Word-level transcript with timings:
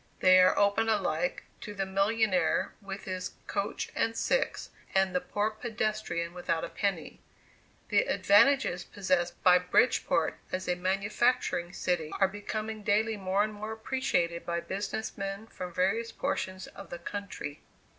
They 0.19 0.39
are 0.39 0.57
open 0.57 0.89
alike 0.89 1.43
to 1.59 1.75
the 1.75 1.85
millionnaire 1.85 2.73
with 2.81 3.03
his 3.03 3.33
coach 3.45 3.91
and 3.93 4.17
six, 4.17 4.71
and 4.95 5.13
the 5.13 5.21
poor 5.21 5.51
pedestrian 5.51 6.33
without 6.33 6.63
a 6.63 6.69
penny. 6.69 7.19
The 7.89 8.07
advantages 8.09 8.83
possessed 8.83 9.39
by 9.43 9.59
Bridgeport 9.59 10.39
as 10.51 10.67
a 10.67 10.73
manufacturing 10.73 11.71
city 11.71 12.11
are 12.19 12.27
becoming 12.27 12.81
daily 12.81 13.15
more 13.15 13.43
and 13.43 13.53
more 13.53 13.73
appreciated 13.73 14.43
by 14.43 14.59
business 14.61 15.15
men 15.19 15.45
from 15.45 15.71
various 15.71 16.11
portions 16.11 16.65
of 16.65 16.89
the 16.89 16.97
country. 16.97 17.61